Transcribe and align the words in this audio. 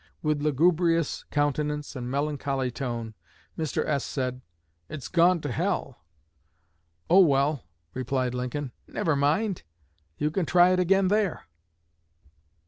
With 0.23 0.41
lugubrious 0.41 1.25
countenance 1.29 1.95
and 1.95 2.09
melancholy 2.09 2.71
tone, 2.71 3.13
Mr. 3.55 3.85
S. 3.85 4.03
said, 4.03 4.41
'It's 4.89 5.07
gone 5.07 5.41
to 5.41 5.51
hell!' 5.51 5.99
'Oh, 7.07 7.19
well!' 7.19 7.65
replied 7.93 8.33
Lincoln, 8.33 8.71
'Never 8.87 9.15
mind, 9.15 9.61
you 10.17 10.31
can 10.31 10.47
try 10.47 10.71
it 10.71 10.79
again 10.79 11.09
there!'" 11.09 11.43